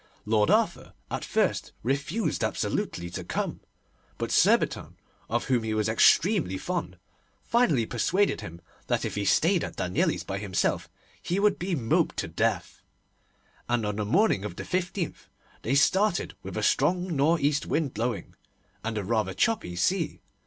Lord 0.25 0.49
Arthur 0.49 0.93
at 1.11 1.23
first 1.23 1.73
refused 1.83 2.43
absolutely 2.43 3.11
to 3.11 3.23
come, 3.23 3.59
but 4.17 4.31
Surbiton, 4.31 4.95
of 5.29 5.43
whom 5.45 5.61
he 5.61 5.75
was 5.75 5.87
extremely 5.87 6.57
fond, 6.57 6.97
finally 7.43 7.85
persuaded 7.85 8.41
him 8.41 8.61
that 8.87 9.05
if 9.05 9.13
he 9.13 9.25
stayed 9.25 9.63
at 9.63 9.75
Danieli's 9.75 10.23
by 10.23 10.39
himself 10.39 10.89
he 11.21 11.39
would 11.39 11.59
be 11.59 11.75
moped 11.75 12.17
to 12.17 12.27
death, 12.27 12.81
and 13.69 13.85
on 13.85 13.97
the 13.97 14.03
morning 14.05 14.43
of 14.43 14.55
the 14.55 14.63
15th 14.63 15.27
they 15.61 15.75
started, 15.75 16.33
with 16.41 16.57
a 16.57 16.63
strong 16.63 17.15
nor' 17.15 17.39
east 17.39 17.67
wind 17.67 17.93
blowing, 17.93 18.33
and 18.83 18.97
a 18.97 19.03
rather 19.03 19.35
choppy 19.35 19.75
sea. 19.75 20.19